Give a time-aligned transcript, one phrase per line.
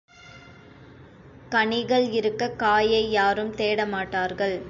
[1.49, 4.57] கனிகள் இருக்கக் காயை யாரும் தேடமாட்டார்கள்.